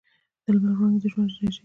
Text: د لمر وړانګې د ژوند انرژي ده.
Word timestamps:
د 0.43 0.45
لمر 0.55 0.71
وړانګې 0.75 0.99
د 1.01 1.05
ژوند 1.11 1.27
انرژي 1.31 1.45
ده. 1.49 1.57